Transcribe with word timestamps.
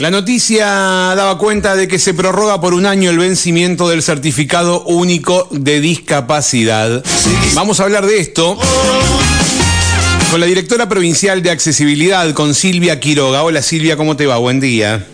La 0.00 0.10
noticia 0.10 0.64
daba 0.64 1.36
cuenta 1.36 1.76
de 1.76 1.86
que 1.86 1.98
se 1.98 2.14
prorroga 2.14 2.58
por 2.58 2.72
un 2.72 2.86
año 2.86 3.10
el 3.10 3.18
vencimiento 3.18 3.86
del 3.90 4.02
certificado 4.02 4.82
único 4.84 5.46
de 5.50 5.78
discapacidad. 5.82 7.04
Vamos 7.52 7.80
a 7.80 7.82
hablar 7.82 8.06
de 8.06 8.18
esto 8.18 8.56
con 10.30 10.40
la 10.40 10.46
directora 10.46 10.88
provincial 10.88 11.42
de 11.42 11.50
accesibilidad, 11.50 12.32
con 12.32 12.54
Silvia 12.54 12.98
Quiroga. 12.98 13.42
Hola 13.42 13.60
Silvia, 13.60 13.98
¿cómo 13.98 14.16
te 14.16 14.24
va? 14.24 14.38
Buen 14.38 14.58
día. 14.58 15.04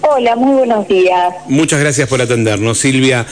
Hola, 0.00 0.34
muy 0.34 0.54
buenos 0.54 0.88
días. 0.88 1.34
Muchas 1.48 1.78
gracias 1.78 2.08
por 2.08 2.22
atendernos, 2.22 2.78
Silvia. 2.78 3.26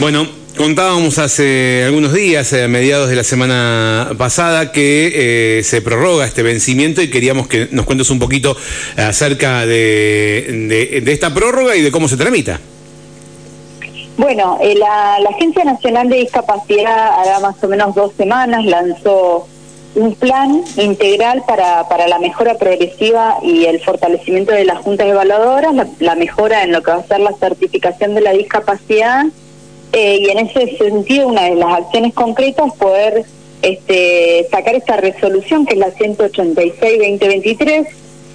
Bueno, 0.00 0.26
Contábamos 0.60 1.18
hace 1.18 1.84
algunos 1.86 2.12
días, 2.12 2.52
a 2.52 2.68
mediados 2.68 3.08
de 3.08 3.16
la 3.16 3.24
semana 3.24 4.10
pasada, 4.18 4.72
que 4.72 5.58
eh, 5.58 5.62
se 5.62 5.80
prorroga 5.80 6.26
este 6.26 6.42
vencimiento 6.42 7.00
y 7.00 7.08
queríamos 7.08 7.48
que 7.48 7.68
nos 7.70 7.86
cuentes 7.86 8.10
un 8.10 8.18
poquito 8.18 8.54
acerca 8.94 9.64
de, 9.64 11.02
esta 11.06 11.32
prórroga 11.32 11.76
y 11.76 11.80
de 11.80 11.90
cómo 11.90 12.08
se 12.08 12.18
tramita. 12.18 12.60
Bueno, 14.18 14.58
eh, 14.60 14.74
la, 14.74 15.16
Agencia 15.34 15.64
Nacional 15.64 16.10
de 16.10 16.16
Discapacidad 16.16 17.18
hará 17.18 17.40
más 17.40 17.56
o 17.64 17.66
menos 17.66 17.94
dos 17.94 18.12
semanas 18.18 18.62
lanzó 18.66 19.48
un 19.94 20.14
plan 20.14 20.62
integral 20.76 21.42
para, 21.48 21.88
para 21.88 22.06
la 22.06 22.18
mejora 22.18 22.58
progresiva 22.58 23.38
y 23.42 23.64
el 23.64 23.80
fortalecimiento 23.80 24.52
de 24.52 24.66
las 24.66 24.80
juntas 24.80 25.06
evaluadoras, 25.06 25.74
la 26.00 26.14
mejora 26.16 26.64
en 26.64 26.72
lo 26.72 26.82
que 26.82 26.90
va 26.90 26.98
a 26.98 27.06
ser 27.06 27.20
la 27.20 27.32
certificación 27.32 28.14
de 28.14 28.20
la 28.20 28.32
discapacidad 28.32 29.24
eh, 29.92 30.18
y 30.20 30.30
en 30.30 30.38
ese 30.38 30.76
sentido 30.76 31.28
una 31.28 31.44
de 31.44 31.56
las 31.56 31.78
acciones 31.78 32.14
concretas 32.14 32.68
es 32.68 32.74
poder 32.74 33.24
este, 33.62 34.46
sacar 34.50 34.74
esta 34.74 34.96
resolución 34.96 35.66
que 35.66 35.74
es 35.74 35.80
la 35.80 35.92
186-2023 35.94 37.86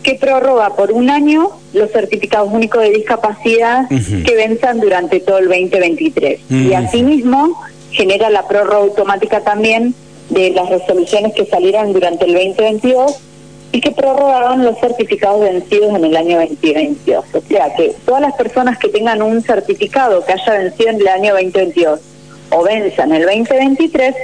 que 0.03 0.15
prorroga 0.15 0.75
por 0.75 0.91
un 0.91 1.09
año 1.09 1.49
los 1.73 1.91
certificados 1.91 2.53
únicos 2.53 2.83
de 2.83 2.91
discapacidad 2.91 3.89
que 3.89 4.35
venzan 4.35 4.79
durante 4.79 5.19
todo 5.19 5.39
el 5.39 5.47
2023. 5.47 6.41
Y 6.51 6.73
asimismo 6.73 7.59
genera 7.89 8.29
la 8.29 8.47
prórroga 8.47 8.77
automática 8.77 9.41
también 9.41 9.95
de 10.29 10.51
las 10.51 10.69
resoluciones 10.69 11.33
que 11.33 11.45
salieron 11.45 11.91
durante 11.91 12.25
el 12.25 12.33
2022 12.33 13.19
y 13.75 13.81
que 13.81 13.91
prorrogaron 13.91 14.63
los 14.63 14.79
certificados 14.79 15.41
vencidos 15.41 15.93
en 15.97 16.05
el 16.05 16.15
año 16.15 16.39
2022. 16.39 17.25
O 17.33 17.41
sea 17.41 17.75
que 17.75 17.93
todas 18.05 18.21
las 18.21 18.33
personas 18.35 18.77
que 18.79 18.87
tengan 18.87 19.21
un 19.21 19.41
certificado 19.41 20.23
que 20.25 20.31
haya 20.31 20.59
vencido 20.59 20.91
en 20.91 21.01
el 21.01 21.07
año 21.09 21.33
2022 21.33 21.99
o 22.51 22.63
venzan 22.63 23.11
el 23.11 23.23
2023, 23.23 24.15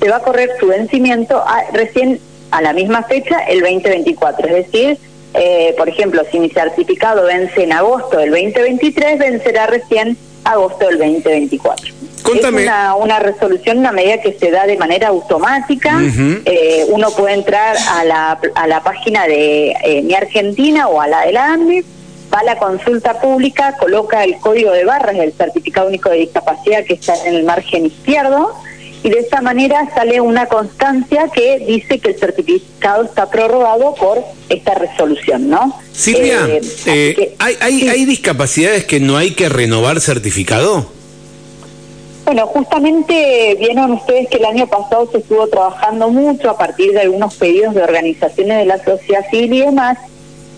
se 0.00 0.08
va 0.08 0.16
a 0.16 0.20
correr 0.20 0.52
su 0.58 0.68
vencimiento 0.68 1.44
recién 1.74 2.18
a 2.50 2.62
la 2.62 2.72
misma 2.72 3.02
fecha, 3.02 3.40
el 3.40 3.60
2024. 3.60 4.46
Es 4.46 4.72
decir, 4.72 4.98
eh, 5.34 5.74
por 5.76 5.90
ejemplo, 5.90 6.22
si 6.32 6.38
mi 6.38 6.48
certificado 6.48 7.26
vence 7.26 7.62
en 7.62 7.74
agosto 7.74 8.16
del 8.16 8.30
2023, 8.30 9.18
vencerá 9.18 9.66
recién 9.66 10.16
agosto 10.44 10.86
del 10.86 10.96
2024. 10.96 12.03
Es 12.34 12.44
una, 12.44 12.94
una, 12.94 13.18
resolución, 13.18 13.78
una 13.78 13.92
medida 13.92 14.20
que 14.20 14.36
se 14.38 14.50
da 14.50 14.66
de 14.66 14.76
manera 14.76 15.08
automática. 15.08 16.00
eh, 16.44 16.84
uno 16.88 17.10
puede 17.10 17.34
entrar 17.34 17.76
a 17.76 18.04
la, 18.04 18.38
a 18.54 18.66
la 18.66 18.82
página 18.82 19.26
de 19.26 19.74
eh, 19.84 20.02
Mi 20.02 20.14
Argentina 20.14 20.88
o 20.88 21.00
a 21.00 21.08
la 21.08 21.26
de 21.26 21.32
la 21.32 21.52
ANDE, 21.52 21.84
va 22.32 22.40
a 22.40 22.44
la 22.44 22.58
consulta 22.58 23.20
pública, 23.20 23.76
coloca 23.78 24.24
el 24.24 24.38
código 24.38 24.72
de 24.72 24.84
barras 24.84 25.16
del 25.16 25.32
certificado 25.32 25.88
único 25.88 26.10
de 26.10 26.18
discapacidad 26.18 26.84
que 26.84 26.94
está 26.94 27.14
en 27.26 27.34
el 27.34 27.44
margen 27.44 27.86
izquierdo 27.86 28.54
y 29.04 29.10
de 29.10 29.18
esa 29.18 29.42
manera 29.42 29.86
sale 29.94 30.18
una 30.20 30.46
constancia 30.46 31.28
que 31.28 31.58
dice 31.58 31.98
que 31.98 32.12
el 32.12 32.18
certificado 32.18 33.04
está 33.04 33.30
prorrogado 33.30 33.94
por 33.94 34.24
esta 34.48 34.74
resolución, 34.74 35.50
¿no? 35.50 35.78
Silvia, 35.92 36.46
eh, 36.48 36.62
eh, 36.86 37.34
¿hay, 37.38 37.56
hay, 37.60 37.88
¿hay 37.88 38.04
discapacidades 38.06 38.86
que 38.86 39.00
no 39.00 39.18
hay 39.18 39.32
que 39.32 39.50
renovar 39.50 40.00
certificado? 40.00 40.90
Bueno, 42.24 42.46
justamente 42.46 43.54
vieron 43.58 43.92
ustedes 43.92 44.28
que 44.30 44.38
el 44.38 44.46
año 44.46 44.66
pasado 44.66 45.06
se 45.10 45.18
estuvo 45.18 45.46
trabajando 45.46 46.08
mucho 46.08 46.48
a 46.50 46.56
partir 46.56 46.92
de 46.92 47.00
algunos 47.00 47.34
pedidos 47.34 47.74
de 47.74 47.82
organizaciones 47.82 48.58
de 48.58 48.64
la 48.64 48.82
sociedad 48.82 49.28
civil 49.30 49.52
y 49.52 49.60
demás, 49.60 49.98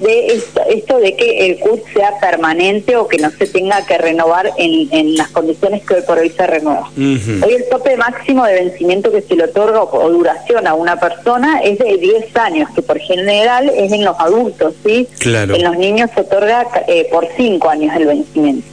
de 0.00 0.42
esto, 0.68 0.98
de 0.98 1.16
que 1.16 1.46
el 1.46 1.58
CUT 1.58 1.80
sea 1.92 2.18
permanente 2.20 2.96
o 2.96 3.08
que 3.08 3.18
no 3.18 3.30
se 3.30 3.46
tenga 3.46 3.84
que 3.86 3.96
renovar 3.98 4.52
en, 4.58 5.16
las 5.16 5.28
condiciones 5.28 5.84
que 5.84 5.94
hoy 5.94 6.02
por 6.02 6.18
hoy 6.18 6.30
se 6.30 6.46
renueva. 6.46 6.90
Hoy 6.96 7.54
el 7.54 7.68
tope 7.70 7.96
máximo 7.96 8.44
de 8.44 8.54
vencimiento 8.54 9.10
que 9.10 9.22
se 9.22 9.34
le 9.36 9.44
otorga 9.44 9.82
o, 9.82 10.10
duración 10.10 10.66
a 10.66 10.74
una 10.74 10.98
persona 10.98 11.60
es 11.62 11.78
de 11.78 11.96
10 11.96 12.36
años, 12.36 12.70
que 12.74 12.82
por 12.82 12.98
general 12.98 13.70
es 13.70 13.92
en 13.92 14.04
los 14.04 14.18
adultos, 14.18 14.74
¿sí? 14.84 15.08
Claro. 15.18 15.54
En 15.54 15.64
los 15.64 15.76
niños 15.78 16.10
se 16.14 16.20
otorga 16.20 16.66
eh, 16.86 17.08
por 17.10 17.26
5 17.36 17.68
años 17.68 17.94
el 17.96 18.06
vencimiento. 18.06 18.66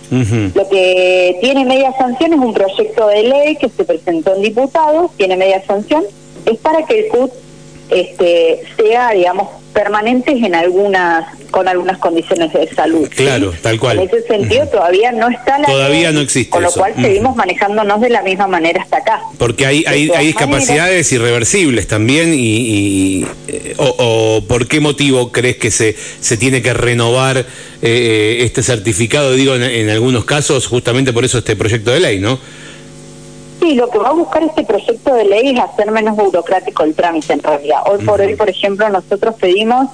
Lo 0.54 0.70
que 0.70 1.38
tiene 1.42 1.66
media 1.66 1.92
sanción 1.98 2.34
es 2.34 2.40
un 2.40 2.54
proyecto 2.54 3.08
de 3.08 3.24
ley 3.24 3.56
que 3.56 3.70
se 3.70 3.84
presentó 3.84 4.36
en 4.36 4.44
diputados, 4.44 5.12
tiene 5.18 5.36
media 5.38 5.64
sanción, 5.66 6.04
es 6.46 6.60
para 6.60 6.86
que 6.86 7.00
el 7.00 7.08
CUT 7.08 7.32
este, 7.90 8.64
sea, 8.78 9.12
digamos, 9.12 9.48
permanentes 9.74 10.36
en 10.42 10.56
algunas 10.56 11.26
con 11.52 11.68
algunas 11.68 12.00
condiciones 12.00 12.52
de 12.52 12.68
salud. 12.74 13.08
Claro, 13.16 13.54
tal 13.62 13.80
cual. 13.80 14.00
En 14.00 14.08
ese 14.08 14.24
sentido 14.24 14.68
todavía 14.70 15.12
no 15.12 15.30
está 15.30 15.60
la 15.60 15.68
Todavía 15.68 16.12
no 16.12 16.22
existe 16.22 16.50
Con 16.50 16.64
lo 16.64 16.72
cual 16.72 16.94
seguimos 16.96 17.36
manejándonos 17.36 18.02
de 18.02 18.10
la 18.10 18.24
misma 18.24 18.48
manera 18.48 18.82
hasta 18.82 18.98
acá. 18.98 19.22
Porque 19.38 19.68
hay 19.68 19.84
hay, 19.86 20.10
hay 20.10 20.28
discapacidades 20.28 21.12
irreversibles 21.12 21.88
también 21.88 22.34
y, 22.34 23.26
eh, 23.48 23.76
o, 23.78 24.44
por 24.48 24.68
qué 24.68 24.80
motivo 24.80 25.32
crees 25.32 25.58
que 25.58 25.70
se 25.70 25.96
se 26.20 26.38
tiene 26.38 26.62
que 26.62 26.74
renovar 26.74 27.46
eh, 27.82 28.38
este 28.42 28.64
certificado, 28.64 29.34
digo 29.34 29.56
en 29.56 29.90
algunos 29.90 30.26
casos 30.26 30.66
justamente 30.68 31.14
por 31.14 31.24
eso 31.24 31.38
este 31.38 31.56
proyecto 31.56 31.92
de 31.92 32.00
ley, 32.00 32.20
¿no? 32.20 32.40
Sí, 33.64 33.76
lo 33.76 33.90
que 33.90 33.98
va 33.98 34.10
a 34.10 34.14
buscar 34.14 34.44
este 34.44 34.66
proyecto 34.66 35.14
de 35.14 35.24
ley 35.24 35.52
es 35.52 35.60
hacer 35.62 35.90
menos 35.90 36.18
burocrático 36.18 36.84
el 36.84 36.94
trámite 36.94 37.32
en 37.32 37.42
realidad. 37.42 37.78
Hoy 37.90 38.04
por 38.04 38.20
hoy, 38.20 38.36
por 38.36 38.50
ejemplo, 38.50 38.90
nosotros 38.90 39.36
pedimos, 39.40 39.88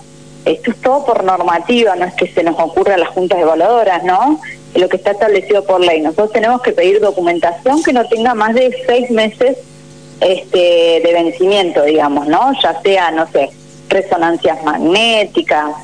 esto 0.44 0.72
es 0.72 0.82
todo 0.82 1.06
por 1.06 1.24
normativa, 1.24 1.96
no 1.96 2.06
es 2.06 2.16
que 2.16 2.26
se 2.26 2.42
nos 2.42 2.60
ocurra 2.60 2.96
a 2.96 2.98
las 2.98 3.10
juntas 3.10 3.38
evaluadoras, 3.38 4.04
¿no? 4.04 4.42
Lo 4.74 4.90
que 4.90 4.98
está 4.98 5.12
establecido 5.12 5.64
por 5.66 5.82
ley. 5.82 6.02
Nosotros 6.02 6.32
tenemos 6.32 6.64
que 6.64 6.72
pedir 6.72 7.00
documentación 7.00 7.84
que 7.84 7.94
no 7.94 8.08
tenga 8.08 8.34
más 8.34 8.56
de 8.56 8.76
seis 8.88 9.12
meses 9.12 9.58
este, 10.20 11.02
de 11.06 11.14
vencimiento, 11.14 11.84
digamos, 11.84 12.26
¿no? 12.26 12.52
Ya 12.64 12.82
sea, 12.82 13.12
no 13.12 13.28
sé, 13.32 13.52
resonancias 13.88 14.64
magnéticas, 14.64 15.76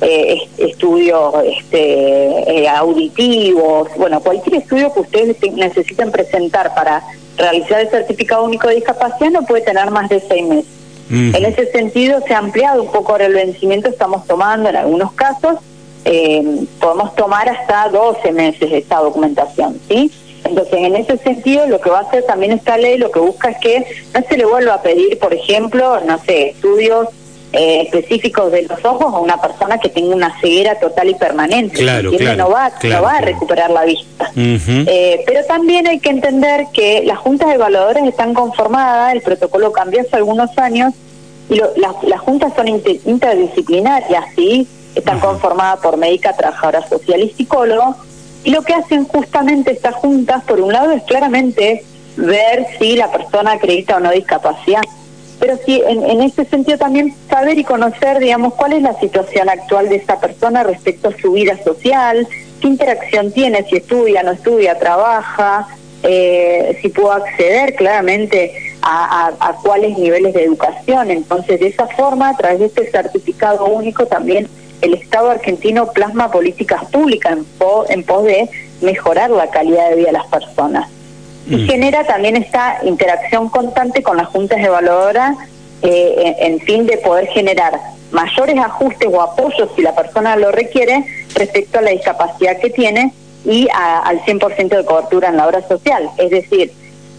eh, 0.00 0.48
estudios 0.58 1.34
este, 1.44 2.62
eh, 2.62 2.68
auditivos, 2.68 3.88
bueno, 3.96 4.20
cualquier 4.20 4.56
estudio 4.56 4.92
que 4.92 5.00
ustedes 5.00 5.36
necesiten 5.54 6.10
presentar 6.10 6.74
para 6.74 7.02
realizar 7.36 7.80
el 7.80 7.90
certificado 7.90 8.44
único 8.44 8.68
de 8.68 8.76
discapacidad 8.76 9.30
no 9.30 9.42
puede 9.42 9.62
tener 9.62 9.90
más 9.90 10.08
de 10.08 10.20
seis 10.20 10.46
meses. 10.46 10.70
En 11.10 11.44
ese 11.44 11.70
sentido 11.70 12.20
se 12.26 12.32
ha 12.32 12.38
ampliado 12.38 12.82
un 12.82 12.90
poco 12.90 13.12
ahora 13.12 13.26
el 13.26 13.34
vencimiento, 13.34 13.90
estamos 13.90 14.26
tomando 14.26 14.70
en 14.70 14.76
algunos 14.76 15.12
casos, 15.12 15.58
eh, 16.06 16.64
podemos 16.80 17.14
tomar 17.14 17.48
hasta 17.48 17.88
12 17.90 18.32
meses 18.32 18.72
esta 18.72 19.00
documentación, 19.00 19.78
¿sí? 19.88 20.10
Entonces, 20.44 20.74
en 20.74 20.96
ese 20.96 21.16
sentido, 21.18 21.66
lo 21.66 21.80
que 21.80 21.90
va 21.90 22.00
a 22.00 22.02
hacer 22.02 22.24
también 22.24 22.52
esta 22.52 22.76
ley, 22.76 22.98
lo 22.98 23.10
que 23.10 23.20
busca 23.20 23.50
es 23.50 23.58
que 23.58 23.86
no 24.14 24.20
se 24.28 24.36
le 24.36 24.44
vuelva 24.44 24.74
a 24.74 24.82
pedir, 24.82 25.18
por 25.18 25.32
ejemplo, 25.32 26.00
no 26.00 26.18
sé, 26.18 26.50
estudios 26.50 27.08
eh, 27.56 27.82
específicos 27.82 28.50
de 28.50 28.62
los 28.62 28.84
ojos 28.84 29.14
a 29.14 29.18
una 29.18 29.40
persona 29.40 29.78
que 29.78 29.88
tenga 29.88 30.12
una 30.12 30.40
ceguera 30.40 30.74
total 30.80 31.10
y 31.10 31.14
permanente. 31.14 31.78
Claro, 31.78 32.10
no 32.36 32.50
va, 32.50 32.72
no 32.82 33.02
va 33.02 33.18
a 33.18 33.20
recuperar 33.20 33.70
la 33.70 33.84
vista. 33.84 34.32
eh, 34.34 35.22
pero 35.24 35.44
también 35.44 35.86
hay 35.86 36.00
que 36.00 36.10
entender 36.10 36.66
que 36.72 37.04
las 37.04 37.18
juntas 37.18 37.54
evaluadoras 37.54 38.08
están 38.08 38.34
conformadas, 38.34 39.14
el 39.14 39.20
protocolo 39.20 39.70
cambió 39.70 40.00
hace 40.00 40.16
algunos 40.16 40.58
años, 40.58 40.94
y 41.48 41.60
las, 41.76 42.20
juntas 42.20 42.52
son 42.56 42.66
interdisciplinarias, 42.66 44.24
¿sí? 44.34 44.66
Están 44.96 45.20
conformadas 45.20 45.78
por 45.78 45.96
médica, 45.96 46.32
trabajadora 46.32 46.84
social 46.88 47.20
y 47.20 47.30
psicólogo. 47.30 47.94
Y 48.42 48.50
lo 48.50 48.62
que 48.62 48.74
hacen 48.74 49.04
justamente 49.04 49.70
estas 49.70 49.94
juntas, 49.94 50.42
por 50.42 50.60
un 50.60 50.72
lado, 50.72 50.90
es 50.90 51.04
claramente 51.04 51.84
ver 52.16 52.66
si 52.80 52.96
la 52.96 53.12
persona 53.12 53.52
acredita 53.52 53.98
o 53.98 54.00
no 54.00 54.10
discapacidad 54.10 54.80
pero 55.40 55.58
sí, 55.64 55.82
en, 55.86 56.22
ese 56.22 56.44
sentido 56.44 56.78
también 56.78 57.14
saber 57.28 57.58
y 57.58 57.64
conocer, 57.64 58.18
digamos, 58.18 58.54
cuál 58.54 58.72
es 58.72 58.82
la 58.82 58.98
situación 58.98 59.48
actual 59.48 59.88
de 59.88 59.96
esta 59.96 60.20
persona 60.20 60.62
respecto 60.62 61.08
a 61.08 61.16
su 61.16 61.32
vida 61.32 61.58
social, 61.62 62.26
qué 62.60 62.68
interacción 62.68 63.32
tiene, 63.32 63.64
si 63.64 63.76
estudia, 63.76 64.22
no 64.22 64.32
estudia, 64.32 64.78
trabaja, 64.78 65.66
eh, 66.02 66.78
si 66.80 66.88
pudo 66.88 67.12
acceder 67.12 67.74
claramente 67.74 68.52
a, 68.82 69.32
a, 69.40 69.56
cuáles 69.62 69.98
niveles 69.98 70.34
de 70.34 70.44
educación. 70.44 71.10
Entonces, 71.10 71.60
de 71.60 71.68
esa 71.68 71.86
forma, 71.88 72.30
a 72.30 72.36
través 72.36 72.60
de 72.60 72.66
este 72.66 72.90
certificado 72.90 73.66
único, 73.66 74.06
también 74.06 74.48
el 74.82 74.94
Estado 74.94 75.30
argentino 75.30 75.90
plasma 75.92 76.30
políticas 76.30 76.84
públicas 76.86 77.32
en, 77.32 77.46
en 77.88 78.04
pos 78.04 78.24
de 78.24 78.48
mejorar 78.82 79.30
la 79.30 79.50
calidad 79.50 79.90
de 79.90 79.96
vida 79.96 80.06
de 80.08 80.12
las 80.12 80.26
personas 80.26 80.88
y 81.48 81.66
genera 81.66 82.04
también 82.04 82.36
esta 82.36 82.78
interacción 82.84 83.48
constante 83.48 84.02
con 84.02 84.16
las 84.16 84.28
juntas 84.28 84.58
evaluadoras 84.58 85.36
eh, 85.82 86.36
en, 86.38 86.60
fin 86.60 86.86
de 86.86 86.96
poder 86.98 87.26
generar 87.28 87.78
mayores 88.10 88.58
ajustes 88.58 89.08
o 89.12 89.20
apoyos 89.20 89.68
si 89.76 89.82
la 89.82 89.94
persona 89.94 90.36
lo 90.36 90.50
requiere 90.50 91.04
respecto 91.34 91.78
a 91.78 91.82
la 91.82 91.90
discapacidad 91.90 92.58
que 92.58 92.70
tiene 92.70 93.12
y 93.44 93.68
al 93.70 94.20
100% 94.24 94.68
de 94.68 94.84
cobertura 94.84 95.28
en 95.28 95.36
la 95.36 95.46
obra 95.46 95.66
social. 95.68 96.08
Es 96.16 96.30
decir, 96.30 96.72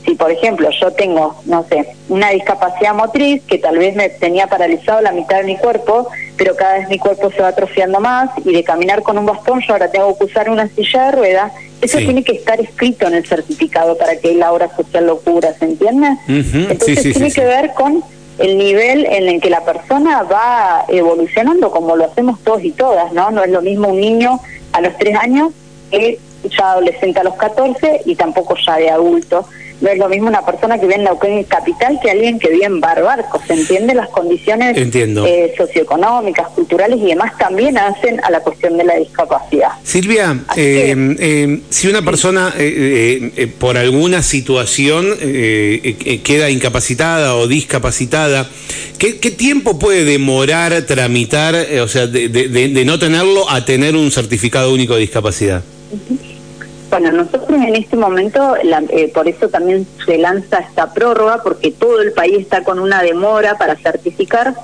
si 0.03 0.15
por 0.15 0.31
ejemplo 0.31 0.69
yo 0.81 0.91
tengo, 0.93 1.35
no 1.45 1.63
sé, 1.69 1.95
una 2.09 2.29
discapacidad 2.29 2.95
motriz 2.95 3.43
que 3.43 3.59
tal 3.59 3.77
vez 3.77 3.95
me 3.95 4.09
tenía 4.09 4.47
paralizado 4.47 5.01
la 5.01 5.11
mitad 5.11 5.37
de 5.37 5.43
mi 5.43 5.57
cuerpo, 5.57 6.07
pero 6.37 6.55
cada 6.55 6.79
vez 6.79 6.89
mi 6.89 6.99
cuerpo 6.99 7.31
se 7.31 7.41
va 7.41 7.49
atrofiando 7.49 7.99
más 7.99 8.29
y 8.43 8.51
de 8.51 8.63
caminar 8.63 9.01
con 9.01 9.17
un 9.17 9.25
bastón 9.25 9.61
yo 9.61 9.73
ahora 9.73 9.89
tengo 9.89 10.17
que 10.17 10.25
usar 10.25 10.49
una 10.49 10.67
silla 10.69 11.05
de 11.05 11.11
ruedas, 11.13 11.53
eso 11.81 11.97
tiene 11.99 12.23
que 12.23 12.33
estar 12.33 12.59
escrito 12.59 13.07
en 13.07 13.15
el 13.15 13.25
certificado 13.25 13.97
para 13.97 14.17
que 14.17 14.33
la 14.33 14.51
obra 14.51 14.69
social 14.75 15.05
lo 15.05 15.19
cubra, 15.19 15.53
¿se 15.53 15.65
entiende? 15.65 16.07
Entonces 16.27 17.13
tiene 17.13 17.31
que 17.31 17.45
ver 17.45 17.73
con 17.73 18.03
el 18.39 18.57
nivel 18.57 19.05
en 19.05 19.27
el 19.27 19.41
que 19.41 19.49
la 19.49 19.63
persona 19.63 20.23
va 20.23 20.85
evolucionando 20.89 21.71
como 21.71 21.95
lo 21.95 22.05
hacemos 22.05 22.39
todos 22.43 22.63
y 22.63 22.71
todas, 22.71 23.13
¿no? 23.13 23.31
No 23.31 23.43
es 23.43 23.51
lo 23.51 23.61
mismo 23.61 23.89
un 23.89 23.99
niño 23.99 24.39
a 24.73 24.81
los 24.81 24.97
tres 24.97 25.15
años 25.15 25.53
que 25.89 26.19
ya 26.49 26.71
adolescente 26.71 27.19
a 27.19 27.23
los 27.23 27.35
14 27.35 28.01
y 28.05 28.15
tampoco 28.15 28.55
ya 28.65 28.77
de 28.77 28.89
adulto 28.89 29.47
no 29.81 29.89
es 29.89 29.97
lo 29.97 30.09
mismo 30.09 30.27
una 30.27 30.45
persona 30.45 30.77
que 30.77 30.85
vive 30.85 30.95
en 30.95 31.03
Neuquén 31.03 31.43
capital 31.43 31.99
que 32.01 32.11
alguien 32.11 32.39
que 32.39 32.49
vive 32.49 32.65
en 32.65 32.79
Barbarco, 32.79 33.41
¿se 33.45 33.53
entiende? 33.53 33.93
Las 33.93 34.09
condiciones 34.09 34.77
eh, 34.77 35.53
socioeconómicas, 35.57 36.49
culturales 36.49 36.99
y 36.99 37.07
demás 37.07 37.37
también 37.37 37.77
hacen 37.77 38.23
a 38.23 38.31
la 38.31 38.39
cuestión 38.39 38.77
de 38.77 38.85
la 38.85 38.95
discapacidad. 38.95 39.69
Silvia, 39.83 40.39
eh, 40.55 40.95
eh, 41.19 41.61
si 41.69 41.87
una 41.87 42.01
persona 42.01 42.53
por 43.59 43.77
alguna 43.77 44.21
situación 44.21 45.05
queda 46.23 46.49
incapacitada 46.49 47.35
o 47.35 47.47
discapacitada, 47.47 48.49
¿qué, 48.97 49.13
tiempo 49.31 49.77
puede 49.77 50.05
demorar 50.05 50.83
tramitar, 50.83 51.55
o 51.81 51.87
sea, 51.87 52.07
de, 52.07 52.83
no 52.85 52.99
tenerlo 52.99 53.49
a 53.49 53.65
tener 53.65 53.95
un 53.95 54.11
certificado 54.11 54.73
único 54.73 54.95
de 54.95 55.01
discapacidad? 55.01 55.63
Bueno, 56.97 57.11
nosotros 57.11 57.59
en 57.61 57.75
este 57.75 57.97
momento, 57.97 58.55
eh, 58.55 59.11
por 59.13 59.27
eso 59.27 59.49
también 59.49 59.85
se 60.05 60.17
lanza 60.17 60.59
esta 60.59 60.93
prórroga, 60.93 61.43
porque 61.43 61.71
todo 61.71 61.99
el 61.99 62.13
país 62.13 62.37
está 62.39 62.63
con 62.63 62.79
una 62.79 63.03
demora 63.03 63.57
para 63.57 63.75
certificar, 63.75 64.55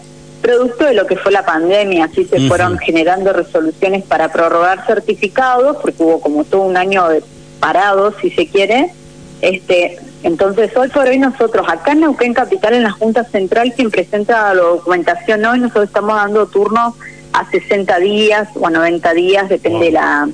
producto 0.42 0.86
de 0.86 0.94
lo 0.94 1.06
que 1.08 1.18
fue 1.18 1.34
la 1.34 1.44
pandemia, 1.44 2.06
así 2.06 2.24
se 2.24 2.48
fueron 2.48 2.78
generando 2.78 3.34
resoluciones 3.34 4.06
para 4.06 4.32
prorrogar 4.32 4.86
certificados, 4.88 5.76
porque 5.82 6.02
hubo 6.02 6.22
como 6.22 6.46
todo 6.46 6.62
un 6.62 6.78
año 6.78 7.10
de 7.10 7.22
parado, 7.60 8.14
si 8.22 8.30
se 8.32 8.48
quiere. 8.48 8.94
Este, 9.42 10.00
entonces, 10.24 10.72
hoy 10.78 10.88
por 10.88 11.10
hoy 11.10 11.20
nosotros, 11.20 11.68
acá 11.68 11.92
en 11.92 12.00
Neuquén 12.00 12.34
Capital, 12.34 12.76
en 12.76 12.84
la 12.84 12.92
Junta 12.92 13.26
Central, 13.26 13.74
quien 13.76 13.92
presenta 13.92 14.54
la 14.54 14.62
documentación 14.62 15.44
hoy, 15.44 15.60
nosotros 15.60 15.90
estamos 15.90 16.16
dando 16.16 16.48
turno 16.48 16.96
a 17.34 17.52
60 17.52 18.00
días 18.00 18.48
o 18.56 18.68
a 18.68 18.70
90 18.70 19.14
días, 19.16 19.50
depende 19.50 19.88
de 19.88 19.92
la 19.92 20.30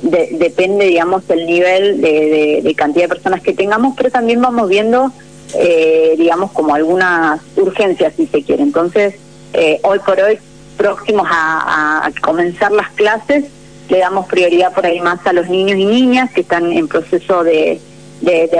depende, 0.00 0.86
digamos, 0.86 1.22
el 1.28 1.46
nivel 1.46 2.00
de, 2.00 2.74
cantidad 2.76 3.04
de 3.04 3.08
personas 3.08 3.42
que 3.42 3.52
tengamos, 3.52 3.94
pero 3.96 4.10
también 4.10 4.40
vamos 4.40 4.68
viendo, 4.68 5.12
eh, 5.54 6.14
digamos, 6.16 6.52
como 6.52 6.74
algunas 6.74 7.40
urgencias, 7.56 8.14
si 8.16 8.26
se 8.26 8.42
quiere. 8.42 8.62
Entonces, 8.62 9.14
eh, 9.52 9.80
hoy 9.82 9.98
por 10.00 10.18
hoy, 10.20 10.38
próximos 10.76 11.26
a, 11.30 12.10
comenzar 12.22 12.72
las 12.72 12.90
clases, 12.90 13.44
le 13.88 13.98
damos 13.98 14.26
prioridad 14.26 14.72
por 14.72 14.86
ahí 14.86 15.00
más 15.00 15.24
a 15.26 15.32
los 15.32 15.48
niños 15.48 15.78
y 15.78 15.84
niñas 15.84 16.32
que 16.32 16.40
están 16.40 16.72
en 16.72 16.88
proceso 16.88 17.44
de, 17.44 17.80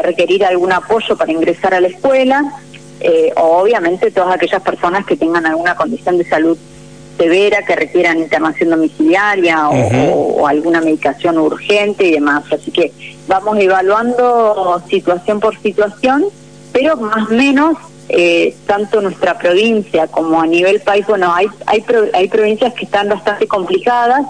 requerir 0.02 0.44
algún 0.44 0.72
apoyo 0.72 1.16
para 1.16 1.32
ingresar 1.32 1.72
a 1.72 1.80
la 1.80 1.88
escuela, 1.88 2.42
eh, 3.00 3.32
o 3.36 3.62
obviamente 3.62 4.10
todas 4.10 4.34
aquellas 4.34 4.62
personas 4.62 5.06
que 5.06 5.16
tengan 5.16 5.46
alguna 5.46 5.74
condición 5.76 6.18
de 6.18 6.24
salud 6.24 6.58
severa 7.16 7.62
que 7.62 7.76
requieran 7.76 8.18
internación 8.18 8.70
domiciliaria 8.70 9.68
o, 9.68 10.46
alguna 10.46 10.80
medicación 10.80 11.38
urgente 11.38 12.06
y 12.06 12.12
demás. 12.12 12.44
Así 12.52 12.70
que 12.70 12.92
vamos 13.28 13.58
evaluando 13.58 14.82
situación 14.88 15.40
por 15.40 15.58
situación, 15.60 16.24
pero 16.72 16.96
más 16.96 17.28
o 17.28 17.34
menos 17.34 17.76
eh, 18.08 18.54
tanto 18.66 19.00
nuestra 19.00 19.38
provincia 19.38 20.06
como 20.08 20.40
a 20.40 20.46
nivel 20.46 20.80
país, 20.80 21.06
bueno, 21.06 21.32
hay, 21.32 21.46
hay, 21.66 21.84
hay 22.12 22.28
provincias 22.28 22.74
que 22.74 22.84
están 22.84 23.08
bastante 23.08 23.46
complicadas, 23.46 24.26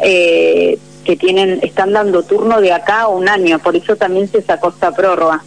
eh, 0.00 0.78
que 1.04 1.16
tienen 1.16 1.60
están 1.62 1.92
dando 1.92 2.22
turno 2.22 2.60
de 2.60 2.72
acá 2.72 3.02
a 3.02 3.08
un 3.08 3.28
año, 3.28 3.58
por 3.58 3.74
eso 3.74 3.96
también 3.96 4.28
se 4.28 4.42
sacó 4.42 4.68
esta 4.68 4.92
prórroga 4.92 5.42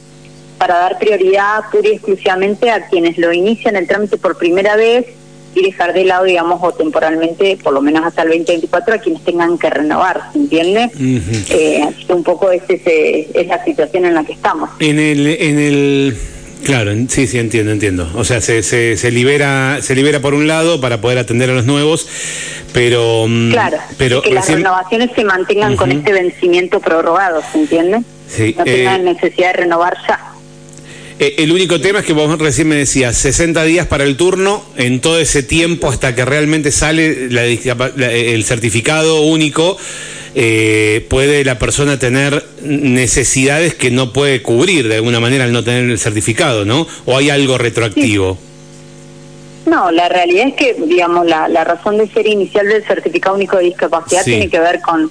para 0.58 0.76
dar 0.76 0.98
prioridad 1.00 1.66
pura 1.72 1.90
y 1.90 1.94
exclusivamente 1.94 2.72
a 2.72 2.88
quienes 2.88 3.18
lo 3.18 3.32
inician 3.32 3.76
el 3.76 3.88
trámite 3.88 4.18
por 4.18 4.38
primera 4.38 4.76
vez 4.76 5.06
y 5.56 5.64
dejar 5.64 5.94
de 5.94 6.06
lado, 6.06 6.26
digamos, 6.26 6.60
o 6.62 6.72
temporalmente, 6.74 7.58
por 7.64 7.74
lo 7.74 7.82
menos 7.82 8.06
hasta 8.06 8.24
el 8.24 8.30
2024, 8.30 8.96
a 8.96 8.98
quienes 8.98 9.24
tengan 9.24 9.58
que 9.58 9.70
renovar, 9.70 10.22
¿se 10.34 10.40
entiende? 10.40 10.90
Eh, 11.50 11.82
así 11.88 12.06
que 12.06 12.14
un 12.14 12.24
poco 12.24 12.52
es, 12.52 12.64
ese, 12.68 13.30
es 13.34 13.48
la 13.48 13.64
situación 13.64 14.06
en 14.06 14.14
la 14.14 14.24
que 14.24 14.34
estamos. 14.34 14.70
En 14.80 15.00
el, 15.00 15.26
en 15.28 15.60
el 15.60 16.18
Claro, 16.66 16.92
sí, 17.10 17.28
sí, 17.28 17.38
entiendo, 17.38 17.72
entiendo. 17.72 18.10
O 18.16 18.24
sea, 18.24 18.42
se, 18.42 18.64
se, 18.64 19.12
libera 19.12 19.78
se 19.82 19.94
libera 19.94 20.20
por 20.20 20.34
un 20.34 20.48
lado 20.48 20.82
para 20.82 21.00
poder 21.00 21.20
atender 21.20 21.50
a 21.52 21.54
los 21.54 21.66
nuevos, 21.66 22.08
pero... 22.74 23.28
Mm, 23.28 23.52
claro, 23.52 23.78
pero 24.00 24.22
que 24.24 24.34
las 24.34 24.50
renovaciones 24.50 25.12
se 25.16 25.24
mantengan 25.24 25.76
con 25.76 25.92
este 25.92 26.12
vencimiento 26.12 26.80
prorrogado, 26.80 27.44
¿se 27.52 27.60
entiende? 27.60 28.02
Sí, 28.28 28.56
no 28.58 28.64
tengan 28.64 29.02
eh, 29.02 29.14
necesidad 29.14 29.50
de 29.50 29.54
renovar 29.54 29.96
ya. 30.08 30.20
Eh, 31.18 31.36
el 31.38 31.52
único 31.52 31.80
tema 31.80 32.00
es 32.00 32.06
que 32.06 32.14
vos 32.14 32.38
recién 32.40 32.68
me 32.68 32.76
decías 32.76 33.18
60 33.18 33.64
días 33.64 33.88
para 33.88 34.04
el 34.04 34.18
turno, 34.18 34.64
en 34.76 35.00
todo 35.00 35.18
ese 35.20 35.44
tiempo 35.44 35.88
hasta 35.88 36.14
que 36.14 36.26
realmente 36.26 36.72
sale 36.72 37.28
el 37.30 38.44
certificado 38.44 39.22
único, 39.22 39.78
eh, 40.36 41.06
puede 41.10 41.46
la 41.46 41.58
persona 41.58 41.98
tener 41.98 42.44
necesidades 42.62 43.76
que 43.76 43.92
no 43.92 44.12
puede 44.12 44.42
cubrir 44.42 44.90
de 44.90 44.96
alguna 44.96 45.22
manera 45.22 45.46
al 45.46 45.54
no 45.54 45.64
tener 45.64 45.90
el 45.90 45.98
certificado, 45.98 46.66
¿no? 46.66 46.86
¿O 47.06 47.16
hay 47.16 47.30
algo 47.30 47.58
retroactivo? 47.58 48.38
No, 49.66 49.92
la 49.92 50.10
realidad 50.10 50.50
es 50.50 50.54
que, 50.56 50.76
digamos, 50.86 51.26
la, 51.26 51.48
razón 51.64 51.98
de 51.98 52.08
ser 52.10 52.28
inicial 52.28 52.68
del 52.68 52.84
certificado 52.84 53.36
único 53.36 53.58
de 53.58 53.64
discapacidad 53.64 54.26
tiene 54.26 54.50
que 54.50 54.60
ver 54.60 54.82
con, 54.82 55.10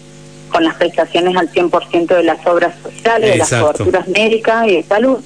con 0.50 0.62
las 0.62 0.74
prestaciones 0.74 1.34
al 1.34 1.50
100% 1.50 2.06
de 2.14 2.22
las 2.22 2.46
obras 2.46 2.74
sociales, 2.82 3.32
de 3.32 3.38
las 3.38 3.48
coberturas 3.48 4.06
médicas 4.06 4.68
y 4.68 4.76
de 4.76 4.82
salud 4.82 5.18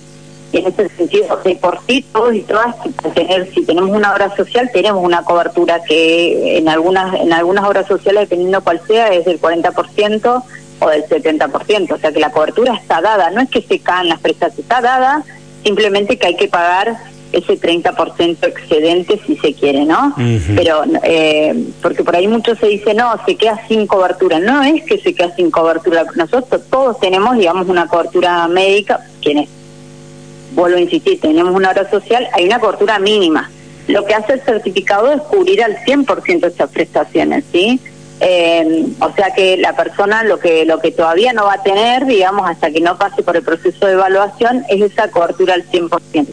en 0.53 0.67
ese 0.67 0.89
sentido, 0.91 1.39
de 1.45 1.57
por 1.57 1.79
sí, 1.87 2.05
todos 2.13 2.35
y 2.35 2.41
todas, 2.43 2.75
tener, 3.15 3.53
si 3.53 3.65
tenemos 3.65 3.91
una 3.91 4.13
obra 4.13 4.35
social, 4.35 4.71
tenemos 4.73 5.05
una 5.05 5.23
cobertura 5.23 5.83
que 5.83 6.59
en 6.59 6.69
algunas 6.69 7.15
en 7.15 7.33
algunas 7.33 7.65
obras 7.67 7.87
sociales, 7.87 8.23
dependiendo 8.23 8.63
cuál 8.63 8.81
sea, 8.87 9.09
es 9.09 9.27
del 9.27 9.41
40% 9.41 10.43
o 10.81 10.89
del 10.89 11.05
70%. 11.05 11.93
O 11.93 11.99
sea 11.99 12.13
que 12.13 12.21
la 12.21 12.31
cobertura 12.31 12.75
está 12.75 13.01
dada, 13.01 13.31
no 13.31 13.41
es 13.41 13.51
que 13.51 13.63
se 13.63 13.79
caen 13.81 14.09
las 14.09 14.21
prestaciones, 14.21 14.61
está 14.61 14.81
dada, 14.81 15.23
simplemente 15.63 16.19
que 16.19 16.29
hay 16.29 16.37
que 16.37 16.49
pagar 16.49 16.97
ese 17.33 17.61
30% 17.61 18.47
excedente 18.47 19.21
si 19.27 19.37
se 19.37 19.53
quiere, 19.53 19.85
¿no? 19.85 20.15
Pero, 20.57 20.83
eh, 21.03 21.55
porque 21.83 22.03
por 22.03 22.17
ahí 22.17 22.27
mucho 22.27 22.55
se 22.55 22.69
dice, 22.69 22.95
no, 22.95 23.13
se 23.27 23.37
queda 23.37 23.61
sin 23.69 23.87
cobertura. 23.87 24.39
No 24.39 24.63
es 24.63 24.83
que 24.85 24.99
se 24.99 25.15
queda 25.15 25.35
sin 25.37 25.51
cobertura. 25.51 26.07
Nosotros 26.17 26.63
todos 26.71 26.99
tenemos, 27.01 27.37
digamos, 27.37 27.69
una 27.69 27.87
cobertura 27.87 28.49
médica, 28.49 29.01
quienes 29.21 29.51
vuelvo 30.53 30.79
a 30.79 30.81
insistir, 30.81 31.21
tenemos 31.21 31.55
una 31.55 31.71
obra 31.71 31.89
social, 31.91 32.29
hay 32.33 32.47
una 32.47 32.59
cobertura 32.59 32.99
mínima. 32.99 33.51
Lo 33.87 34.05
que 34.05 34.15
hace 34.15 34.35
el 34.35 34.43
certificado 34.43 35.13
es 35.13 35.23
cubrir 35.23 35.63
al 35.63 35.77
100% 35.79 36.47
esas 36.47 36.71
prestaciones, 36.71 37.45
¿sí? 37.51 37.81
Eh, 38.21 38.85
o 39.01 39.13
sea 39.13 39.31
que 39.33 39.57
la 39.57 39.77
persona 39.77 40.25
lo 40.25 40.41
que 40.41 40.65
lo 40.65 40.81
que 40.81 40.91
todavía 40.91 41.33
no 41.33 41.45
va 41.45 41.55
a 41.55 41.63
tener, 41.63 42.05
digamos, 42.05 42.51
hasta 42.51 42.71
que 42.71 42.81
no 42.81 42.99
pase 42.99 43.23
por 43.23 43.37
el 43.37 43.45
proceso 43.45 43.87
de 43.87 43.93
evaluación, 43.93 44.65
es 44.69 44.83
esa 44.83 45.11
cobertura 45.11 45.55
al 45.55 45.65
100%. 45.71 46.27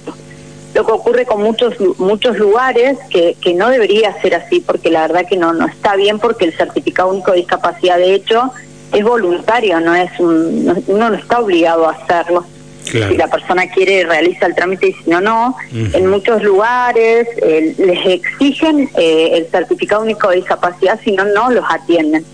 Lo 0.73 0.85
que 0.85 0.91
ocurre 0.91 1.25
con 1.25 1.41
muchos 1.41 1.75
muchos 1.97 2.37
lugares, 2.37 2.97
que, 3.09 3.37
que 3.39 3.53
no 3.53 3.69
debería 3.69 4.19
ser 4.21 4.35
así, 4.35 4.59
porque 4.59 4.89
la 4.89 5.01
verdad 5.01 5.25
que 5.29 5.37
no, 5.37 5.53
no 5.53 5.67
está 5.67 5.95
bien, 5.95 6.19
porque 6.19 6.45
el 6.45 6.57
certificado 6.57 7.09
único 7.09 7.31
de 7.31 7.37
discapacidad, 7.37 7.97
de 7.97 8.15
hecho, 8.15 8.51
es 8.91 9.03
voluntario, 9.03 9.79
no 9.79 9.95
es 9.95 10.09
un, 10.19 10.65
no 10.87 11.13
está 11.13 11.39
obligado 11.39 11.87
a 11.87 11.91
hacerlo. 11.91 12.45
Si 12.85 13.17
la 13.17 13.27
persona 13.27 13.67
quiere, 13.67 14.05
realiza 14.05 14.45
el 14.45 14.55
trámite 14.55 14.89
y 14.89 14.93
si 14.93 15.09
no, 15.09 15.19
no. 15.21 15.55
En 15.71 16.07
muchos 16.07 16.43
lugares 16.43 17.27
les 17.41 18.05
exigen 18.05 18.89
eh, 18.97 19.31
el 19.33 19.47
certificado 19.47 20.03
único 20.03 20.29
de 20.29 20.37
discapacidad, 20.37 20.99
si 21.03 21.11
no, 21.11 21.25
no 21.25 21.49
los 21.49 21.65
atienden. 21.69 22.25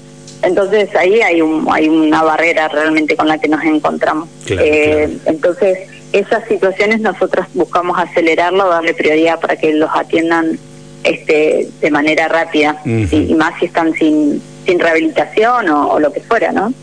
Entonces 0.43 0.89
ahí 0.95 1.21
hay, 1.21 1.41
un, 1.41 1.67
hay 1.71 1.87
una 1.87 2.23
barrera 2.23 2.67
realmente 2.67 3.15
con 3.15 3.27
la 3.27 3.37
que 3.37 3.47
nos 3.47 3.63
encontramos. 3.63 4.27
Eh, 4.47 5.17
entonces 5.25 5.77
esas 6.11 6.47
situaciones 6.47 6.99
nosotros 6.99 7.45
buscamos 7.53 7.97
acelerarlo, 7.97 8.67
darle 8.67 8.93
prioridad 8.93 9.39
para 9.39 9.55
que 9.55 9.73
los 9.73 9.89
atiendan 9.93 10.57
este, 11.03 11.69
de 11.79 11.91
manera 11.91 12.27
rápida 12.27 12.81
y, 12.85 13.33
más 13.35 13.53
si 13.59 13.65
están 13.65 13.93
sin, 13.93 14.41
sin 14.65 14.79
rehabilitación 14.79 15.69
o, 15.69 15.93
o 15.93 15.99
lo 15.99 16.11
que 16.11 16.21
fuera, 16.21 16.51
¿no? 16.51 16.73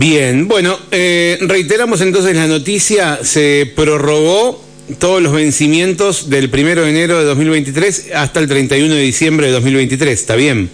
Bien, 0.00 0.48
bueno, 0.48 0.78
eh, 0.92 1.36
reiteramos 1.42 2.00
entonces 2.00 2.34
la 2.34 2.46
noticia, 2.46 3.18
se 3.22 3.70
prorrogó 3.76 4.58
todos 4.98 5.20
los 5.20 5.30
vencimientos 5.30 6.30
del 6.30 6.46
1 6.46 6.80
de 6.80 6.88
enero 6.88 7.18
de 7.18 7.26
2023 7.26 8.12
hasta 8.14 8.40
el 8.40 8.48
31 8.48 8.94
de 8.94 9.00
diciembre 9.02 9.48
de 9.48 9.52
2023, 9.52 10.18
¿está 10.18 10.36
bien? 10.36 10.70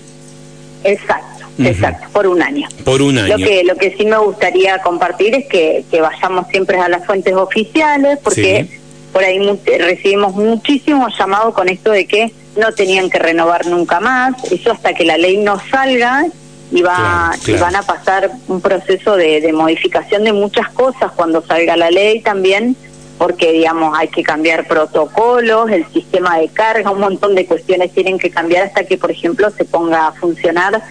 Exacto, 0.84 1.44
exacto, 1.58 2.06
por 2.12 2.28
un 2.28 2.40
año. 2.40 2.68
Por 2.84 3.02
un 3.02 3.18
año. 3.18 3.36
Lo 3.36 3.44
que, 3.44 3.64
lo 3.64 3.74
que 3.74 3.96
sí 3.98 4.06
me 4.06 4.16
gustaría 4.16 4.78
compartir 4.78 5.34
es 5.34 5.48
que, 5.48 5.84
que 5.90 6.00
vayamos 6.00 6.46
siempre 6.52 6.78
a 6.78 6.88
las 6.88 7.04
fuentes 7.04 7.34
oficiales, 7.34 8.20
porque 8.22 8.68
por 9.12 9.24
ahí 9.24 9.40
recibimos 9.76 10.36
muchísimos 10.36 11.12
llamados 11.18 11.52
con 11.52 11.68
esto 11.68 11.90
de 11.90 12.06
que 12.06 12.30
no 12.56 12.70
tenían 12.70 13.10
que 13.10 13.18
renovar 13.18 13.66
nunca 13.66 13.98
más, 13.98 14.36
eso 14.52 14.70
hasta 14.70 14.94
que 14.94 15.04
la 15.04 15.18
ley 15.18 15.38
no 15.38 15.60
salga 15.68 16.26
y, 16.70 16.82
va, 16.82 17.32
y 17.46 17.52
van 17.52 17.76
a 17.76 17.82
pasar 17.82 18.30
un 18.48 18.60
proceso 18.60 19.16
de, 19.16 19.40
de 19.40 19.52
modificación 19.52 20.24
de 20.24 20.32
muchas 20.32 20.68
cosas 20.70 21.12
cuando 21.14 21.42
salga 21.42 21.76
la 21.76 21.90
ley 21.90 22.20
también 22.20 22.76
porque 23.18 23.52
digamos 23.52 23.96
hay 23.96 24.08
que 24.08 24.22
cambiar 24.22 24.66
protocolos, 24.66 25.70
el 25.70 25.86
sistema 25.92 26.38
de 26.38 26.48
carga, 26.48 26.90
un 26.90 27.00
montón 27.00 27.34
de 27.34 27.46
cuestiones 27.46 27.92
tienen 27.92 28.18
que 28.18 28.30
cambiar 28.30 28.66
hasta 28.66 28.84
que 28.84 28.98
por 28.98 29.10
ejemplo 29.10 29.50
se 29.50 29.64
ponga 29.64 30.08
a 30.08 30.12
funcionar 30.12 30.82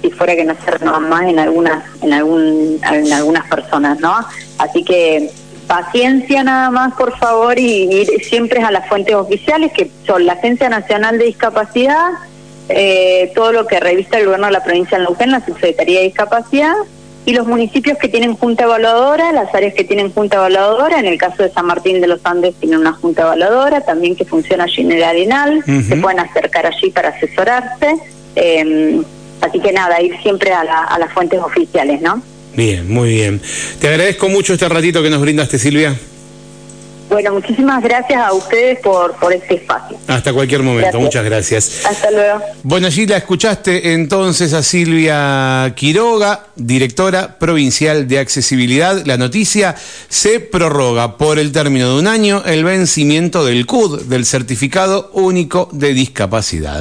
si 0.00 0.10
fuera 0.10 0.34
que 0.34 0.44
no 0.44 0.54
se 0.64 0.70
renovan 0.70 1.08
más 1.08 1.22
en 1.22 1.38
algunas 1.38 1.84
en 2.02 2.12
algún 2.12 2.80
en 2.90 3.12
algunas 3.12 3.48
personas, 3.48 4.00
¿no? 4.00 4.14
Así 4.58 4.84
que 4.84 5.30
paciencia 5.66 6.44
nada 6.44 6.70
más, 6.70 6.92
por 6.94 7.16
favor, 7.18 7.58
y 7.58 7.88
ir 7.90 8.24
siempre 8.24 8.62
a 8.62 8.70
las 8.70 8.88
fuentes 8.88 9.14
oficiales 9.14 9.72
que 9.72 9.90
son 10.06 10.26
la 10.26 10.34
Agencia 10.34 10.68
Nacional 10.68 11.18
de 11.18 11.24
Discapacidad, 11.26 12.10
eh, 12.68 13.32
todo 13.34 13.52
lo 13.52 13.66
que 13.66 13.80
revista 13.80 14.18
el 14.18 14.24
gobierno 14.24 14.46
de 14.46 14.52
la 14.52 14.64
provincia 14.64 14.98
de 14.98 15.04
Neuquén, 15.04 15.30
la 15.30 15.44
Subsecretaría 15.44 16.00
de 16.00 16.06
Discapacidad 16.06 16.74
y 17.24 17.32
los 17.32 17.46
municipios 17.46 17.98
que 17.98 18.08
tienen 18.08 18.34
junta 18.34 18.64
evaluadora, 18.64 19.32
las 19.32 19.54
áreas 19.54 19.74
que 19.74 19.84
tienen 19.84 20.12
junta 20.12 20.36
evaluadora, 20.38 20.98
en 20.98 21.06
el 21.06 21.18
caso 21.18 21.42
de 21.42 21.50
San 21.50 21.66
Martín 21.66 22.00
de 22.00 22.08
los 22.08 22.20
Andes 22.24 22.54
tiene 22.58 22.76
una 22.76 22.92
junta 22.92 23.22
evaluadora, 23.22 23.80
también 23.82 24.16
que 24.16 24.24
funciona 24.24 24.64
allí 24.64 24.82
en 24.82 24.92
el 24.92 25.04
Arenal, 25.04 25.62
se 25.64 25.96
pueden 25.96 26.18
acercar 26.18 26.66
allí 26.66 26.90
para 26.90 27.10
asesorarse, 27.10 27.96
eh, 28.34 29.00
así 29.40 29.60
que 29.60 29.72
nada, 29.72 30.02
ir 30.02 30.20
siempre 30.22 30.52
a, 30.52 30.62
a 30.62 30.98
las 30.98 31.12
fuentes 31.12 31.40
oficiales, 31.40 32.00
¿no? 32.00 32.22
Bien, 32.54 32.92
muy 32.92 33.10
bien. 33.10 33.40
Te 33.80 33.88
agradezco 33.88 34.28
mucho 34.28 34.54
este 34.54 34.68
ratito 34.68 35.02
que 35.02 35.10
nos 35.10 35.20
brindaste, 35.20 35.58
Silvia. 35.58 35.96
Bueno, 37.12 37.34
muchísimas 37.34 37.82
gracias 37.82 38.18
a 38.20 38.32
ustedes 38.32 38.78
por, 38.78 39.14
por 39.16 39.34
este 39.34 39.56
espacio. 39.56 39.98
Hasta 40.08 40.32
cualquier 40.32 40.62
momento, 40.62 40.98
muchas 40.98 41.22
gracias. 41.24 41.84
Hasta 41.84 42.10
luego. 42.10 42.40
Bueno, 42.62 42.86
allí 42.86 43.06
la 43.06 43.18
escuchaste 43.18 43.92
entonces 43.92 44.54
a 44.54 44.62
Silvia 44.62 45.70
Quiroga, 45.76 46.46
directora 46.56 47.38
provincial 47.38 48.08
de 48.08 48.18
accesibilidad. 48.18 49.04
La 49.04 49.18
noticia 49.18 49.74
se 50.08 50.40
prorroga 50.40 51.18
por 51.18 51.38
el 51.38 51.52
término 51.52 51.90
de 51.90 52.00
un 52.00 52.06
año 52.06 52.42
el 52.46 52.64
vencimiento 52.64 53.44
del 53.44 53.66
CUD, 53.66 54.04
del 54.04 54.24
Certificado 54.24 55.10
Único 55.12 55.68
de 55.72 55.92
Discapacidad. 55.92 56.80